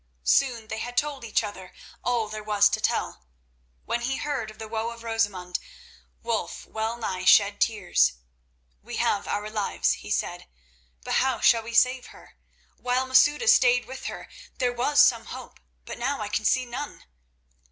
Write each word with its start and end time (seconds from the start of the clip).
Soon 0.23 0.65
they 0.67 0.79
had 0.79 0.97
told 0.97 1.23
each 1.23 1.43
other 1.43 1.75
all 2.03 2.27
there 2.27 2.41
was 2.41 2.69
to 2.69 2.81
tell. 2.81 3.23
When 3.85 4.01
he 4.01 4.17
heard 4.17 4.49
of 4.49 4.57
the 4.57 4.67
woe 4.67 4.89
of 4.89 5.03
Rosamund 5.03 5.59
Wulf 6.23 6.65
well 6.65 6.97
nigh 6.97 7.23
shed 7.23 7.61
tears. 7.61 8.13
"We 8.81 8.95
have 8.95 9.27
our 9.27 9.47
lives," 9.47 9.91
he 9.93 10.09
said, 10.09 10.47
"but 11.03 11.13
how 11.21 11.39
shall 11.39 11.61
we 11.61 11.75
save 11.75 12.07
her? 12.07 12.35
While 12.77 13.05
Masouda 13.05 13.47
stayed 13.47 13.85
with 13.85 14.05
her 14.05 14.27
there 14.57 14.73
was 14.73 14.99
some 15.03 15.25
hope, 15.27 15.59
but 15.85 15.99
now 15.99 16.19
I 16.19 16.29
can 16.29 16.45
see 16.45 16.65
none." 16.65 17.05